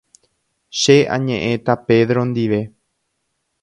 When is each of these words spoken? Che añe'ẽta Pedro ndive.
Che 0.79 0.95
añe'ẽta 1.15 1.73
Pedro 1.87 2.21
ndive. 2.31 2.61